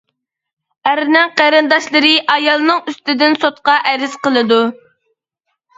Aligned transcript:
ئەرنىڭ 0.91 1.29
قېرىنداشلىرى 1.41 2.15
ئايالنىڭ 2.37 2.83
ئۈستىدىن 2.93 3.41
سوتقا 3.45 3.79
ئەرز 3.91 4.21
قىلىدۇ. 4.27 4.63